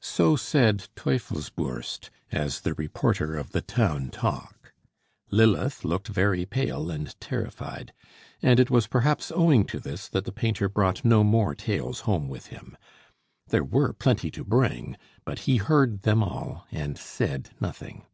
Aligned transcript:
So 0.00 0.36
said 0.36 0.88
Teufelsbürst, 0.96 2.08
as 2.32 2.62
the 2.62 2.72
reporter 2.72 3.36
of 3.36 3.52
the 3.52 3.60
town 3.60 4.08
talk. 4.08 4.72
Lilith 5.30 5.84
looked 5.84 6.08
very 6.08 6.46
pale 6.46 6.90
and 6.90 7.14
terrified; 7.20 7.92
and 8.40 8.58
it 8.58 8.70
was 8.70 8.86
perhaps 8.86 9.30
owing 9.30 9.66
to 9.66 9.78
this 9.78 10.08
that 10.08 10.24
the 10.24 10.32
painter 10.32 10.70
brought 10.70 11.04
no 11.04 11.22
more 11.22 11.54
tales 11.54 12.00
home 12.08 12.26
with 12.30 12.46
him. 12.46 12.74
There 13.48 13.64
were 13.64 13.92
plenty 13.92 14.30
to 14.30 14.44
bring, 14.44 14.96
but 15.26 15.40
he 15.40 15.58
heard 15.58 16.04
them 16.04 16.22
all 16.22 16.66
and 16.72 16.96
said 16.96 17.50
nothing. 17.60 18.06